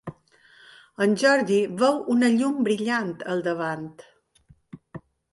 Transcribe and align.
En 1.05 1.11
Jordi 1.23 1.59
veu 1.83 1.99
una 2.13 2.29
llum 2.35 2.55
brillant 2.69 3.11
al 3.33 3.43
davant. 3.49 3.85